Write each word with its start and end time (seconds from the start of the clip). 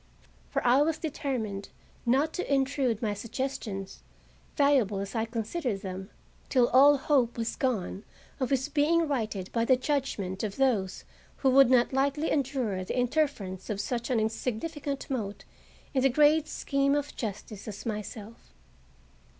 For 0.49 0.65
I 0.65 0.81
was 0.81 0.97
determined 0.97 1.69
not 2.07 2.33
to 2.33 2.51
intrude 2.51 3.03
my 3.03 3.13
suggestions, 3.13 4.01
valuable 4.57 4.97
as 4.97 5.13
I 5.13 5.25
considered 5.25 5.81
them, 5.83 6.09
till 6.49 6.69
all 6.69 6.97
hope 6.97 7.37
was 7.37 7.55
gone 7.55 8.03
of 8.39 8.49
his 8.49 8.67
being 8.67 9.07
righted 9.07 9.51
by 9.51 9.63
the 9.63 9.77
judgment 9.77 10.41
of 10.41 10.55
those 10.55 11.03
who 11.45 11.51
would 11.51 11.69
not 11.69 11.93
lightly 11.93 12.31
endure 12.31 12.83
the 12.83 12.97
interference 12.97 13.69
of 13.69 13.79
such 13.79 14.09
an 14.09 14.19
insignificant 14.19 15.07
mote 15.07 15.45
in 15.93 16.01
the 16.01 16.09
great 16.09 16.47
scheme 16.47 16.95
of 16.95 17.15
justice 17.15 17.67
as 17.67 17.85
myself. 17.85 18.55